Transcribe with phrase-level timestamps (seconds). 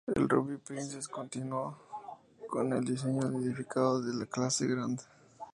[0.15, 1.77] El Ruby Princess continuó
[2.49, 4.99] con el diseño modificado de la clase "Grand".